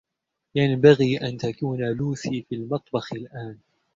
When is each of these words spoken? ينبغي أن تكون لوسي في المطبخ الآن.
ينبغي 0.55 1.17
أن 1.17 1.37
تكون 1.37 1.79
لوسي 1.83 2.45
في 2.49 2.55
المطبخ 2.55 3.13
الآن. 3.13 3.57